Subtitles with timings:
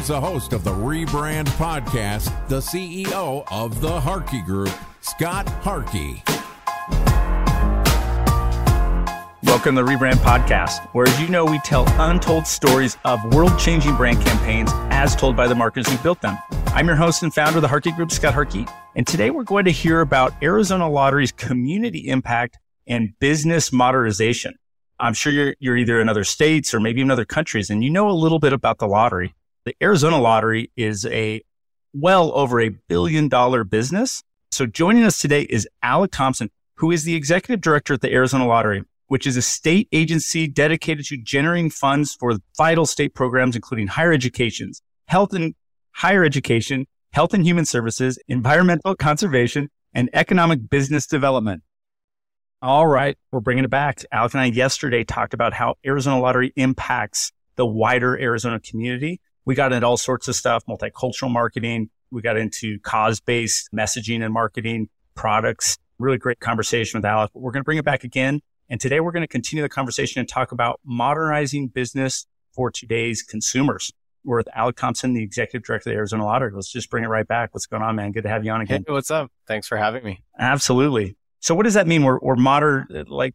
[0.00, 6.22] Here's the host of the Rebrand Podcast, the CEO of the Harkey Group, Scott Harkey.
[9.42, 13.58] Welcome to the Rebrand Podcast, where, as you know, we tell untold stories of world
[13.58, 16.38] changing brand campaigns as told by the marketers who built them.
[16.68, 18.66] I'm your host and founder of the Harkey Group, Scott Harkey.
[18.96, 24.54] And today we're going to hear about Arizona Lottery's community impact and business modernization.
[24.98, 27.90] I'm sure you're, you're either in other states or maybe in other countries, and you
[27.90, 29.34] know a little bit about the lottery.
[29.66, 31.42] The Arizona Lottery is a
[31.92, 34.22] well over a billion dollar business.
[34.50, 38.46] So joining us today is Alec Thomson, who is the executive director at the Arizona
[38.46, 43.88] Lottery, which is a state agency dedicated to generating funds for vital state programs, including
[43.88, 44.72] higher education,
[45.08, 45.54] health and
[45.92, 51.62] higher education, health and human services, environmental conservation, and economic business development.
[52.62, 54.02] All right, we're bringing it back.
[54.10, 59.20] Alec and I yesterday talked about how Arizona Lottery impacts the wider Arizona community
[59.50, 61.90] we got into all sorts of stuff, multicultural marketing.
[62.12, 65.76] We got into cause based messaging and marketing products.
[65.98, 67.32] Really great conversation with Alec.
[67.34, 68.42] We're going to bring it back again.
[68.68, 73.24] And today we're going to continue the conversation and talk about modernizing business for today's
[73.24, 73.92] consumers.
[74.22, 76.52] We're with Alec Thomson, the executive director of the Arizona Lottery.
[76.54, 77.52] Let's just bring it right back.
[77.52, 78.12] What's going on, man?
[78.12, 78.84] Good to have you on again.
[78.86, 79.32] Hey, what's up?
[79.48, 80.22] Thanks for having me.
[80.38, 81.16] Absolutely.
[81.40, 82.04] So what does that mean?
[82.04, 83.34] We're, we're modern, like,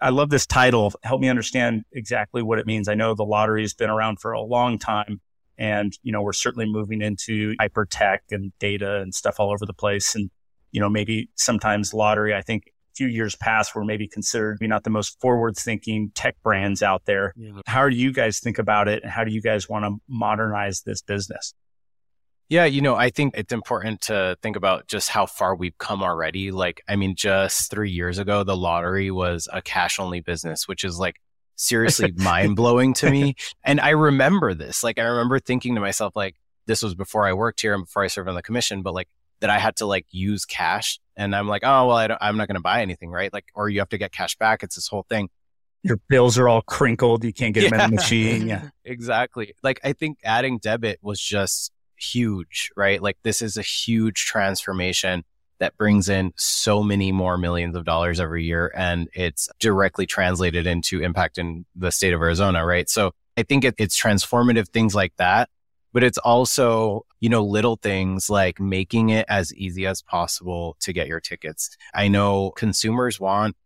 [0.00, 0.92] I love this title.
[1.02, 2.86] Help me understand exactly what it means.
[2.86, 5.20] I know the lottery has been around for a long time,
[5.58, 9.66] and, you know, we're certainly moving into hyper tech and data and stuff all over
[9.66, 10.14] the place.
[10.14, 10.30] And,
[10.72, 14.84] you know, maybe sometimes lottery, I think a few years past were maybe considered not
[14.84, 17.32] the most forward thinking tech brands out there.
[17.36, 17.60] Yeah.
[17.66, 19.02] How do you guys think about it?
[19.02, 21.54] And how do you guys want to modernize this business?
[22.48, 26.00] Yeah, you know, I think it's important to think about just how far we've come
[26.00, 26.52] already.
[26.52, 30.84] Like, I mean, just three years ago, the lottery was a cash only business, which
[30.84, 31.16] is like
[31.56, 33.34] seriously mind blowing to me.
[33.64, 34.84] And I remember this.
[34.84, 36.36] Like, I remember thinking to myself, like,
[36.66, 39.08] this was before I worked here and before I served on the commission, but like
[39.40, 40.98] that I had to like use cash.
[41.16, 43.32] And I'm like, oh, well, I am not going to buy anything, right?
[43.32, 44.62] Like, or you have to get cash back.
[44.62, 45.28] It's this whole thing.
[45.82, 47.24] Your bills are all crinkled.
[47.24, 47.70] You can't get yeah.
[47.70, 48.48] them in the machine.
[48.48, 48.68] Yeah.
[48.84, 49.54] exactly.
[49.62, 53.00] Like, I think adding debit was just huge, right?
[53.00, 55.24] Like, this is a huge transformation
[55.58, 58.72] that brings in so many more millions of dollars every year.
[58.74, 62.88] And it's directly translated into impact in the state of Arizona, right?
[62.88, 65.48] So I think it, it's transformative things like that.
[65.92, 70.92] But it's also, you know, little things like making it as easy as possible to
[70.92, 71.74] get your tickets.
[71.94, 73.56] I know consumers want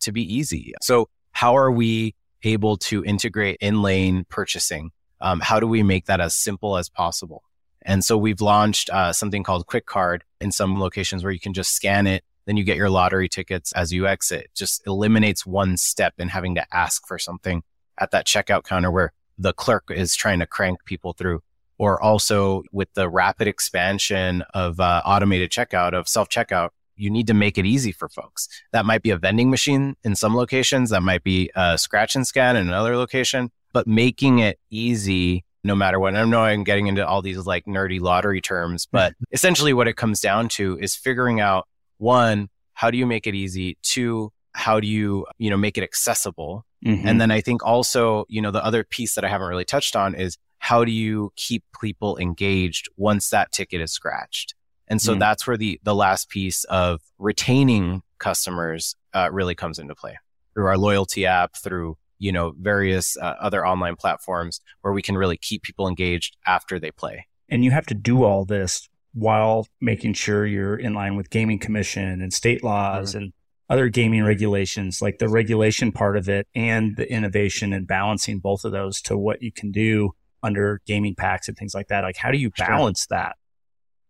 [0.00, 0.72] to be easy.
[0.80, 4.92] So how are we able to integrate in lane purchasing?
[5.20, 7.42] Um, how do we make that as simple as possible?
[7.84, 11.52] And so we've launched uh, something called Quick Card in some locations where you can
[11.52, 12.24] just scan it.
[12.46, 14.50] Then you get your lottery tickets as you exit.
[14.54, 17.62] Just eliminates one step in having to ask for something
[17.98, 21.42] at that checkout counter where the clerk is trying to crank people through.
[21.76, 27.26] Or also with the rapid expansion of uh, automated checkout, of self checkout, you need
[27.26, 28.48] to make it easy for folks.
[28.72, 30.90] That might be a vending machine in some locations.
[30.90, 35.74] That might be a scratch and scan in another location, but making it easy no
[35.74, 36.08] matter what.
[36.08, 39.88] And I know I'm getting into all these like nerdy lottery terms, but essentially what
[39.88, 41.66] it comes down to is figuring out
[41.98, 43.78] one, how do you make it easy?
[43.82, 46.64] Two, how do you, you know, make it accessible?
[46.84, 47.08] Mm-hmm.
[47.08, 49.96] And then I think also, you know, the other piece that I haven't really touched
[49.96, 54.54] on is how do you keep people engaged once that ticket is scratched?
[54.86, 59.78] And so mm that's where the the last piece of retaining customers uh, really comes
[59.78, 60.18] into play
[60.52, 65.14] through our loyalty app, through you know, various uh, other online platforms where we can
[65.14, 67.26] really keep people engaged after they play.
[67.50, 71.58] And you have to do all this while making sure you're in line with gaming
[71.58, 73.24] commission and state laws mm-hmm.
[73.24, 73.32] and
[73.68, 78.64] other gaming regulations, like the regulation part of it and the innovation and balancing both
[78.64, 80.12] of those to what you can do
[80.42, 82.04] under gaming packs and things like that.
[82.04, 83.18] Like, how do you balance sure.
[83.18, 83.36] that?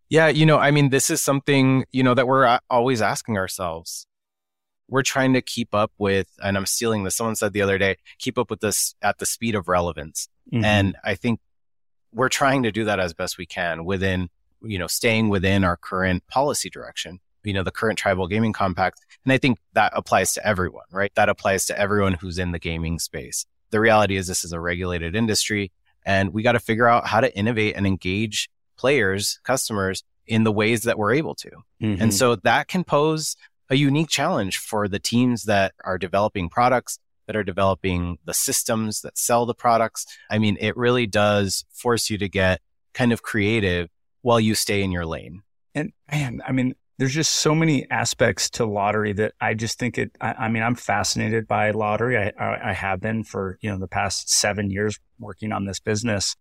[0.09, 4.07] Yeah, you know, I mean, this is something, you know, that we're always asking ourselves.
[4.89, 7.17] We're trying to keep up with, and I'm stealing this.
[7.17, 10.29] Someone said the other day, keep up with this at the speed of relevance.
[10.53, 10.65] Mm-hmm.
[10.65, 11.41] And I think
[12.13, 14.29] we're trying to do that as best we can within,
[14.63, 19.01] you know, staying within our current policy direction, you know, the current tribal gaming compact.
[19.25, 21.13] And I think that applies to everyone, right?
[21.15, 23.47] That applies to everyone who's in the gaming space.
[23.71, 25.73] The reality is this is a regulated industry
[26.07, 30.53] and we got to figure out how to innovate and engage players, customers in the
[30.53, 31.51] ways that we're able to.
[31.83, 32.03] Mm-hmm.
[32.03, 33.37] And so that can pose
[33.71, 39.01] a unique challenge for the teams that are developing products that are developing the systems
[39.01, 40.07] that sell the products.
[40.31, 42.61] I mean, it really does force you to get
[42.93, 43.89] kind of creative
[44.23, 45.43] while you stay in your lane.
[45.75, 49.99] And man, I mean, there's just so many aspects to lottery that I just think
[49.99, 50.13] it.
[50.21, 52.17] I, I mean, I'm fascinated by lottery.
[52.17, 55.81] I, I, I have been for you know the past seven years working on this
[55.81, 56.37] business,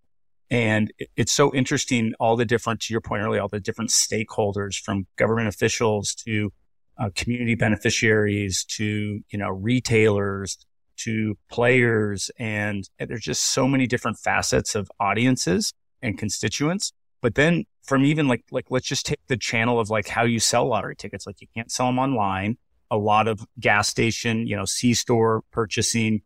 [0.52, 2.14] and it, it's so interesting.
[2.20, 6.54] All the different, to your point earlier, all the different stakeholders from government officials to
[6.98, 10.58] uh, community beneficiaries to you know retailers
[10.98, 12.32] to players.
[12.38, 16.94] And there's just so many different facets of audiences and constituents.
[17.22, 20.40] But then from even like, like, let's just take the channel of like how you
[20.40, 21.26] sell lottery tickets.
[21.26, 22.58] Like you can't sell them online.
[22.92, 26.22] A lot of gas station, you know, C store purchasing.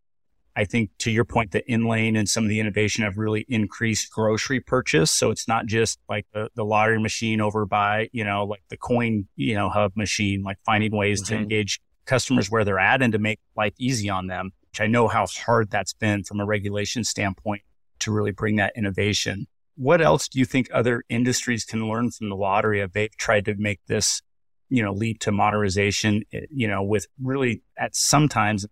[0.57, 3.45] I think to your point, the in lane and some of the innovation have really
[3.47, 5.11] increased grocery purchase.
[5.11, 8.77] So it's not just like the, the lottery machine over by, you know, like the
[8.77, 11.35] coin, you know, hub machine, like finding ways mm-hmm.
[11.35, 14.87] to engage customers where they're at and to make life easy on them which I
[14.87, 17.63] know how hard that's been from a regulation standpoint
[17.99, 19.47] to really bring that innovation.
[19.75, 23.45] What else do you think other industries can learn from the lottery if they've tried
[23.45, 24.21] to make this,
[24.69, 28.67] you know, leap to modernization, eh, you know, with really at sometimes,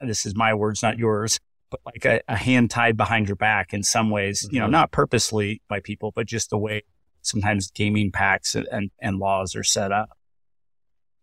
[0.00, 3.72] this is my words, not yours, but like a, a hand tied behind your back
[3.72, 4.54] in some ways, mm-hmm.
[4.54, 4.72] you know, mm-hmm.
[4.72, 6.82] not purposely by people, but just the way
[7.22, 10.10] sometimes gaming packs and, and, and laws are set up.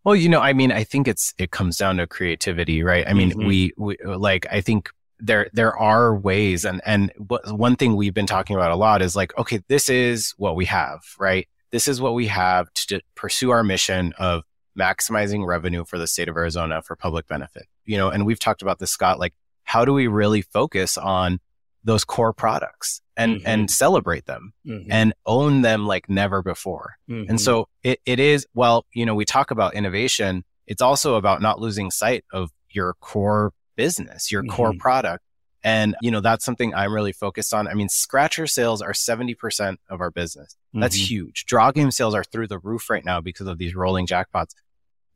[0.04, 3.06] Well, you know, I mean, I think it's it comes down to creativity, right?
[3.06, 3.46] I mean, mm-hmm.
[3.46, 4.90] we, we like I think
[5.20, 9.14] there there are ways and and one thing we've been talking about a lot is
[9.14, 11.46] like okay, this is what we have, right?
[11.70, 14.42] This is what we have to pursue our mission of
[14.78, 17.66] maximizing revenue for the state of Arizona for public benefit.
[17.84, 19.34] You know, and we've talked about this Scott like
[19.64, 21.40] how do we really focus on
[21.84, 23.46] those core products and mm-hmm.
[23.46, 24.90] and celebrate them mm-hmm.
[24.90, 26.94] and own them like never before.
[27.08, 27.30] Mm-hmm.
[27.30, 31.42] And so it, it is well, you know, we talk about innovation, it's also about
[31.42, 34.78] not losing sight of your core business, your core mm-hmm.
[34.78, 35.24] product.
[35.64, 37.68] And you know, that's something I'm really focused on.
[37.68, 40.56] I mean, scratcher sales are 70% of our business.
[40.74, 41.04] That's mm-hmm.
[41.04, 41.44] huge.
[41.46, 44.54] Draw game sales are through the roof right now because of these rolling jackpots.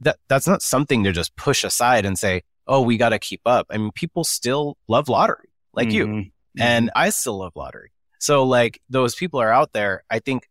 [0.01, 3.43] That that's not something to just push aside and say, "Oh, we got to keep
[3.47, 6.29] up." I mean, people still love lottery like you mm-hmm.
[6.59, 7.93] And I still love lottery.
[8.19, 10.03] So like those people are out there.
[10.11, 10.49] I think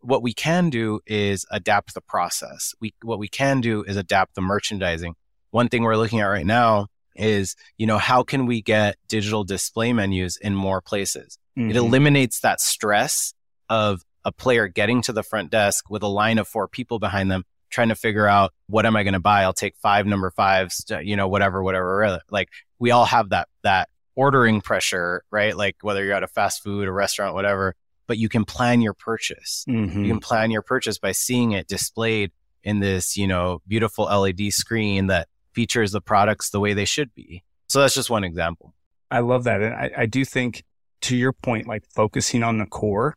[0.00, 2.74] what we can do is adapt the process.
[2.80, 5.14] We, what we can do is adapt the merchandising.
[5.50, 9.44] One thing we're looking at right now is, you know, how can we get digital
[9.44, 11.38] display menus in more places?
[11.58, 11.70] Mm-hmm.
[11.70, 13.32] It eliminates that stress
[13.70, 17.30] of a player getting to the front desk with a line of four people behind
[17.30, 19.42] them trying to figure out what am I going to buy?
[19.42, 22.20] I'll take five number fives, you know, whatever, whatever.
[22.30, 22.48] Like
[22.78, 25.56] we all have that, that ordering pressure, right?
[25.56, 27.74] Like whether you're at a fast food, a restaurant, whatever,
[28.06, 29.64] but you can plan your purchase.
[29.68, 30.04] Mm-hmm.
[30.04, 32.32] You can plan your purchase by seeing it displayed
[32.62, 37.14] in this, you know, beautiful LED screen that features the products the way they should
[37.14, 37.42] be.
[37.68, 38.74] So that's just one example.
[39.10, 39.62] I love that.
[39.62, 40.64] And I, I do think
[41.02, 43.16] to your point, like focusing on the core,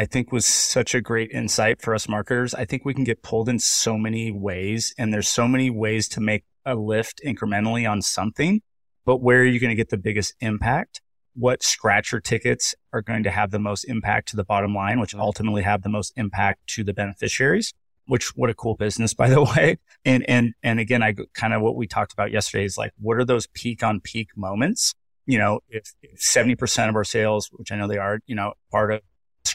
[0.00, 2.54] I think was such a great insight for us marketers.
[2.54, 6.08] I think we can get pulled in so many ways and there's so many ways
[6.08, 8.62] to make a lift incrementally on something
[9.04, 11.00] but where are you going to get the biggest impact?
[11.34, 15.14] What scratcher tickets are going to have the most impact to the bottom line, which
[15.14, 17.72] ultimately have the most impact to the beneficiaries?
[18.06, 19.78] Which what a cool business, by the way.
[20.04, 23.16] And and and again, I kind of what we talked about yesterday is like, what
[23.16, 24.94] are those peak on peak moments?
[25.26, 28.54] You know, if seventy percent of our sales, which I know they are, you know,
[28.70, 29.00] part of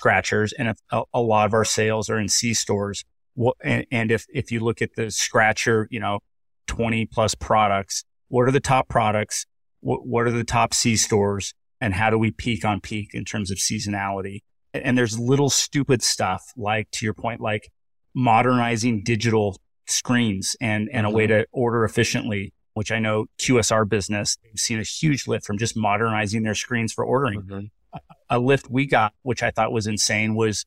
[0.05, 4.11] scratchers, and a, a lot of our sales are in C stores, what, and, and
[4.11, 6.19] if if you look at the scratcher, you know,
[6.67, 9.47] twenty plus products, what are the top products?
[9.79, 11.53] What, what are the top C stores?
[11.81, 14.39] And how do we peak on peak in terms of seasonality?
[14.73, 17.71] And there's little stupid stuff like, to your point, like
[18.13, 19.57] modernizing digital
[19.87, 21.13] screens and, and mm-hmm.
[21.13, 21.41] a way mm-hmm.
[21.41, 25.75] to order efficiently, which I know QSR business, they've seen a huge lift from just
[25.75, 27.41] modernizing their screens for ordering.
[27.41, 27.65] Mm-hmm.
[28.29, 30.65] A, lift we got, which I thought was insane, was,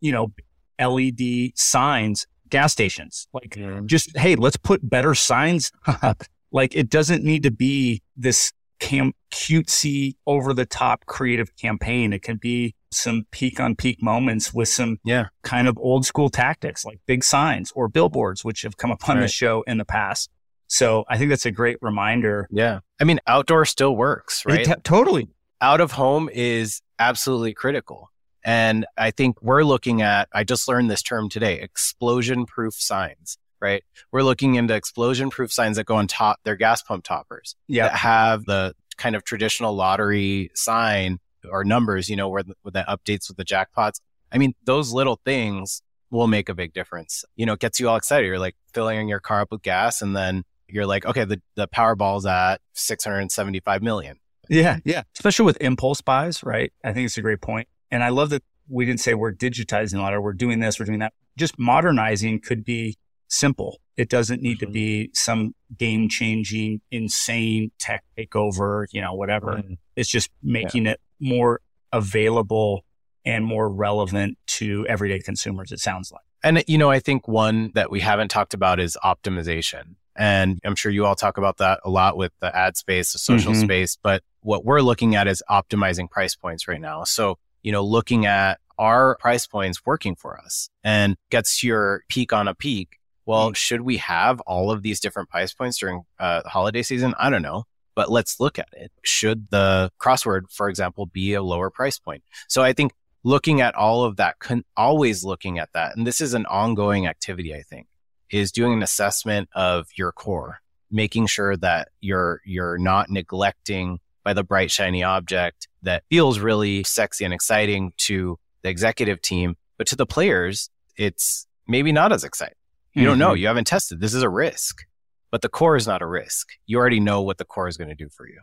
[0.00, 0.32] you know,
[0.80, 3.26] LED signs gas stations.
[3.32, 3.86] Like mm-hmm.
[3.86, 9.14] just, hey, let's put better signs up like it doesn't need to be this cam-
[9.32, 12.12] cutesy, over the top creative campaign.
[12.12, 15.28] It can be some peak on peak moments with some Yeah.
[15.42, 19.18] kind of old school tactics like big signs or billboards, which have come up on
[19.18, 20.30] the show in the past.
[20.68, 22.48] So I think that's a great reminder.
[22.50, 22.80] Yeah.
[23.00, 24.64] I mean, outdoor still works, right?
[24.64, 25.28] Te- totally.
[25.62, 28.10] Out of home is absolutely critical.
[28.44, 33.38] And I think we're looking at, I just learned this term today, explosion proof signs,
[33.60, 33.84] right?
[34.10, 37.84] We're looking into explosion proof signs that go on top, they're gas pump toppers Yeah.
[37.84, 42.72] that have the kind of traditional lottery sign or numbers, you know, where, the, where
[42.72, 44.00] that updates with the jackpots.
[44.32, 47.24] I mean, those little things will make a big difference.
[47.36, 48.26] You know, it gets you all excited.
[48.26, 51.68] You're like filling your car up with gas and then you're like, okay, the, the
[51.68, 54.18] Powerball's at 675 million.
[54.48, 54.78] Yeah.
[54.84, 55.02] Yeah.
[55.14, 56.72] Especially with impulse buys, right?
[56.84, 57.68] I think it's a great point.
[57.90, 60.78] And I love that we didn't say we're digitizing a lot or we're doing this,
[60.78, 61.12] we're doing that.
[61.36, 62.96] Just modernizing could be
[63.28, 63.78] simple.
[63.96, 64.72] It doesn't need to Mhm.
[64.72, 69.62] be some game changing, insane tech takeover, you know, whatever.
[69.96, 71.60] It's just making it more
[71.92, 72.84] available
[73.24, 76.22] and more relevant to everyday consumers, it sounds like.
[76.44, 79.94] And, you know, I think one that we haven't talked about is optimization.
[80.16, 83.18] And I'm sure you all talk about that a lot with the ad space, the
[83.18, 83.64] social Mhm.
[83.64, 83.96] space.
[84.02, 87.04] But what we're looking at is optimizing price points right now.
[87.04, 92.32] So, you know, looking at our price points working for us and gets your peak
[92.32, 92.98] on a peak.
[93.24, 97.14] Well, should we have all of these different price points during uh, holiday season?
[97.18, 97.64] I don't know.
[97.94, 98.90] But let's look at it.
[99.04, 102.24] Should the crossword, for example, be a lower price point?
[102.48, 102.92] So I think
[103.22, 105.94] looking at all of that, con- always looking at that.
[105.96, 107.86] And this is an ongoing activity, I think,
[108.32, 110.58] is doing an assessment of your core,
[110.90, 116.82] making sure that you're, you're not neglecting by the bright, shiny object that feels really
[116.82, 122.24] sexy and exciting to the executive team, but to the players, it's maybe not as
[122.24, 122.56] exciting.
[122.94, 123.30] You don't know.
[123.30, 123.38] Mm-hmm.
[123.38, 124.00] You haven't tested.
[124.00, 124.84] This is a risk,
[125.30, 126.48] but the core is not a risk.
[126.66, 128.40] You already know what the core is going to do for you.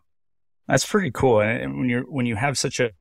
[0.68, 1.40] That's pretty cool.
[1.42, 2.92] And when you're when you have such a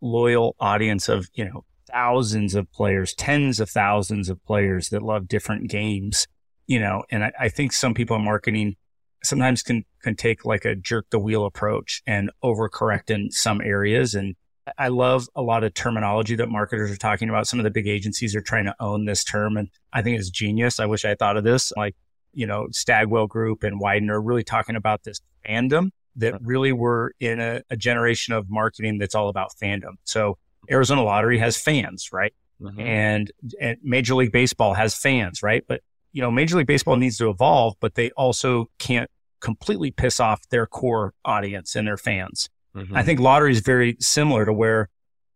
[0.00, 5.28] loyal audience of, you know, thousands of players, tens of thousands of players that love
[5.28, 6.26] different games,
[6.66, 8.76] you know, and I, I think some people in marketing
[9.22, 14.14] sometimes can can take like a jerk the wheel approach and overcorrect in some areas.
[14.14, 14.34] And
[14.78, 17.46] I love a lot of terminology that marketers are talking about.
[17.46, 20.30] Some of the big agencies are trying to own this term, and I think it's
[20.30, 20.80] genius.
[20.80, 21.72] I wish I thought of this.
[21.76, 21.96] Like,
[22.32, 27.14] you know, Stagwell Group and Widener are really talking about this fandom that really were
[27.20, 29.94] in a, a generation of marketing that's all about fandom.
[30.04, 30.38] So
[30.70, 32.32] Arizona Lottery has fans, right?
[32.78, 35.64] And, and Major League Baseball has fans, right?
[35.66, 35.80] But
[36.12, 39.08] you know, Major League Baseball needs to evolve, but they also can't
[39.40, 42.48] completely piss off their core audience and their fans.
[42.76, 42.94] Mhm.
[42.96, 44.88] I think lottery is very similar to where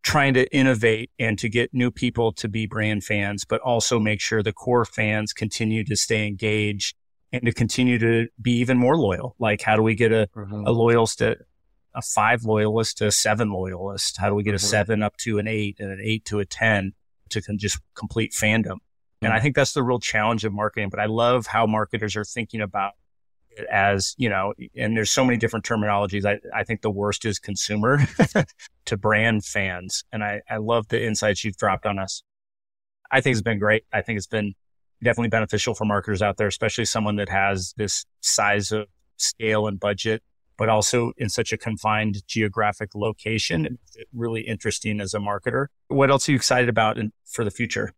[0.03, 4.21] trying to innovate and to get new people to be brand fans, but also make
[4.21, 6.95] sure the core fans continue to stay engaged
[7.33, 9.35] and to continue to be even more loyal.
[9.39, 10.67] Like, how do we get a, Mhm.
[10.67, 11.37] a loyalist to
[11.95, 14.17] a five loyalist to a seven loyalist?
[14.17, 14.69] How do we get a Mhm.
[14.69, 16.93] seven up to an eight and an eight to a 10
[17.29, 18.77] to con- just complete fandom?
[19.21, 20.89] And I think that's the real challenge of marketing.
[20.89, 22.93] But I love how marketers are thinking about
[23.49, 26.25] it as, you know, and there's so many different terminologies.
[26.25, 27.99] I, I think the worst is consumer
[28.85, 30.03] to brand fans.
[30.11, 32.21] And I, I love the insights you've dropped on us.
[33.09, 33.85] I think it's been great.
[33.93, 34.53] I think it's been
[35.03, 38.87] definitely beneficial for marketers out there, especially someone that has this size of
[39.17, 40.21] scale and budget,
[40.57, 43.77] but also in such a confined geographic location.
[44.13, 45.67] Really interesting as a marketer.
[45.87, 47.93] What else are you excited about in, for the future?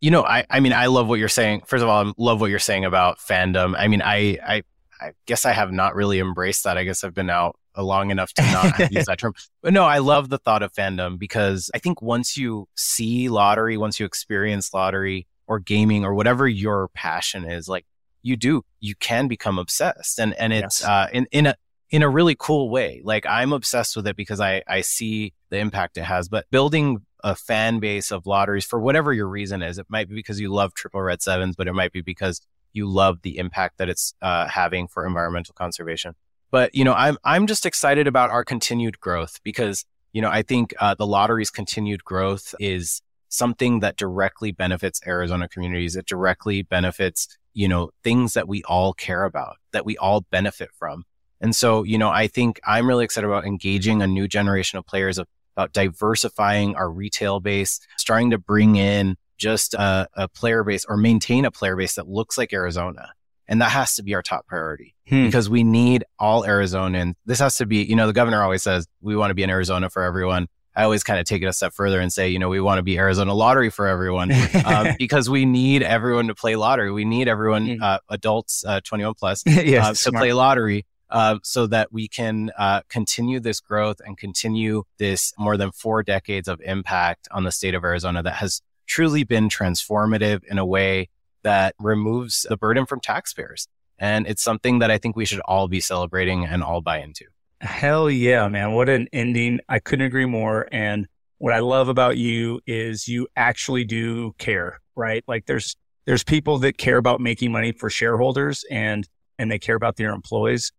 [0.00, 1.62] you know, I, I mean, I love what you're saying.
[1.64, 3.76] First of all, I love what you're saying about fandom.
[3.78, 4.62] I mean, I, I,
[5.00, 6.76] I guess I have not really embraced that.
[6.76, 9.32] I guess I've been out long enough to not use that term.
[9.62, 13.76] But no, I love the thought of fandom because I think once you see lottery,
[13.76, 17.86] once you experience lottery or gaming or whatever your passion is, like
[18.22, 20.18] you do, you can become obsessed.
[20.18, 20.88] And, and it's, Yes.
[20.88, 21.54] uh, in, in a,
[21.92, 23.02] in a really cool way.
[23.04, 27.02] Like I'm obsessed with it because I, I see the impact it has, but building
[27.22, 30.52] a fan base of lotteries for whatever your reason is, it might be because you
[30.52, 32.40] love triple red sevens, but it might be because
[32.72, 36.14] you love the impact that it's uh, having for environmental conservation.
[36.50, 40.42] But, you know, I'm, I'm just excited about our continued growth because, you know, I
[40.42, 45.96] think uh, the lottery's continued growth is something that directly benefits Arizona communities.
[45.96, 50.70] It directly benefits, you know, things that we all care about, that we all benefit
[50.78, 51.04] from.
[51.42, 54.86] And so, you know, I think I'm really excited about engaging a new generation of
[54.86, 60.84] players, about diversifying our retail base, starting to bring in just a, a player base
[60.84, 63.10] or maintain a player base that looks like Arizona.
[63.48, 65.26] And that has to be our top priority Hmm.
[65.26, 67.14] because we need all Arizonans.
[67.26, 69.50] This has to be, you know, the governor always says we want to be in
[69.50, 70.46] Arizona for everyone.
[70.76, 72.78] I always kind of take it a step further and say, you know, we want
[72.78, 74.30] to be Arizona lottery for everyone
[74.64, 76.90] um, because we need everyone to play lottery.
[76.92, 77.82] We need everyone, Mm.
[77.82, 80.22] uh, adults, uh, 21 plus, yes, uh, to smart.
[80.22, 80.86] play lottery.
[81.12, 86.02] Uh, so that we can uh, continue this growth and continue this more than four
[86.02, 90.64] decades of impact on the state of Arizona that has truly been transformative in a
[90.64, 91.08] way
[91.42, 93.68] that removes the burden from taxpayers.
[93.98, 97.26] And it's something that I think we should all be celebrating and all buy into.
[97.60, 98.72] Hell yeah, man.
[98.72, 99.60] What an ending.
[99.68, 100.66] I couldn't agree more.
[100.72, 101.06] And
[101.38, 105.22] what I love about you is you actually do care, right?
[105.28, 105.76] Like there's,
[106.06, 109.06] there's people that care about making money for shareholders and,
[109.38, 110.72] and they care about their employees.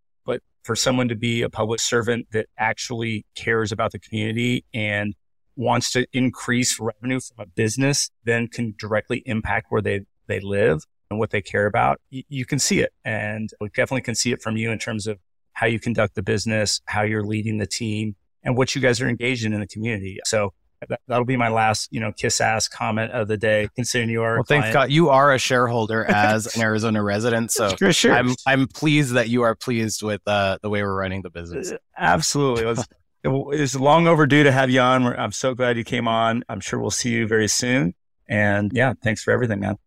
[0.64, 5.14] For someone to be a public servant that actually cares about the community and
[5.56, 10.84] wants to increase revenue from a business, then can directly impact where they, they live
[11.10, 12.92] and what they care about, you, you can see it.
[13.06, 15.20] And we definitely can see it from you in terms of
[15.54, 19.08] how you conduct the business, how you're leading the team, and what you guys are
[19.08, 20.20] engaged in in the community.
[20.26, 20.54] So
[20.90, 23.70] that, will be my last, you know, kiss ass comment of the day.
[23.76, 27.76] Considering you are, well, thank God you are a shareholder as an Arizona resident, so
[27.92, 28.14] sure.
[28.14, 31.72] I'm I'm pleased that you are pleased with uh, the way we're running the business.
[31.72, 32.88] Uh, absolutely, it was,
[33.24, 35.06] it was long overdue to have you on.
[35.06, 36.44] I'm so glad you came on.
[36.50, 37.94] I'm sure we'll see you very soon.
[38.28, 39.78] And yeah, thanks for everything, man.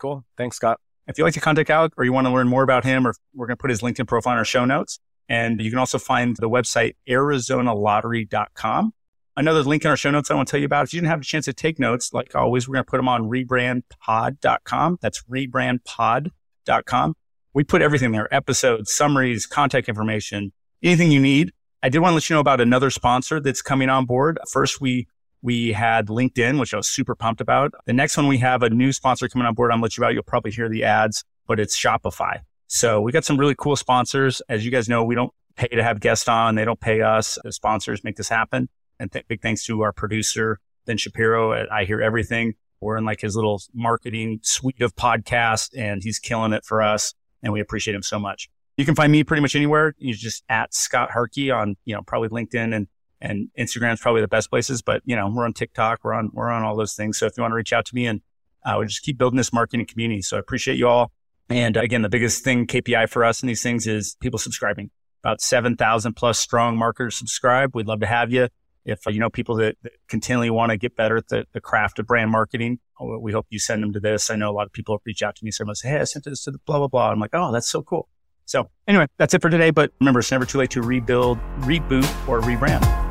[0.00, 0.24] Cool.
[0.36, 0.80] Thanks, Scott.
[1.06, 3.14] If you'd like to contact Alec or you want to learn more about him, or
[3.34, 4.98] we're going to put his LinkedIn profile in our show notes.
[5.28, 8.92] And you can also find the website arizonalottery.com.
[9.36, 10.84] Another link in our show notes I want to tell you about.
[10.84, 12.98] If you didn't have a chance to take notes, like always, we're going to put
[12.98, 14.98] them on rebrandpod.com.
[15.00, 17.14] That's rebrandpod.com.
[17.52, 21.52] We put everything there episodes, summaries, contact information, anything you need.
[21.82, 24.38] I did want to let you know about another sponsor that's coming on board.
[24.50, 25.08] First, we
[25.42, 27.74] we had LinkedIn, which I was super pumped about.
[27.84, 29.70] The next one, we have a new sponsor coming on board.
[29.70, 30.14] I'm going to let you about.
[30.14, 32.40] You'll probably hear the ads, but it's Shopify.
[32.66, 34.40] So we got some really cool sponsors.
[34.48, 36.54] As you guys know, we don't pay to have guests on.
[36.54, 37.38] They don't pay us.
[37.44, 38.70] The sponsors make this happen.
[38.98, 42.54] And th- big thanks to our producer, Ben Shapiro I Hear Everything.
[42.80, 47.14] We're in like his little marketing suite of podcasts and he's killing it for us.
[47.42, 48.48] And we appreciate him so much.
[48.76, 49.94] You can find me pretty much anywhere.
[49.98, 52.88] You just at Scott Harkey on, you know, probably LinkedIn and,
[53.20, 56.00] and Instagram is probably the best places, but you know, we're on TikTok.
[56.02, 57.16] We're on, we're on all those things.
[57.18, 58.20] So if you want to reach out to me and
[58.64, 60.22] uh, we just keep building this marketing community.
[60.22, 61.12] So I appreciate you all.
[61.48, 64.90] And again, the biggest thing KPI for us in these things is people subscribing.
[65.22, 67.74] About 7,000 plus strong marketers subscribe.
[67.74, 68.48] We'd love to have you.
[68.84, 71.98] If you know people that, that continually want to get better at the, the, craft
[71.98, 74.30] of brand marketing, oh, we hope you send them to this.
[74.30, 76.26] I know a lot of people reach out to me, someone say, Hey, I sent
[76.26, 77.10] this to the blah, blah, blah.
[77.10, 78.08] I'm like, Oh, that's so cool.
[78.44, 79.70] So anyway, that's it for today.
[79.70, 83.03] But remember, it's never too late to rebuild, reboot, or rebrand.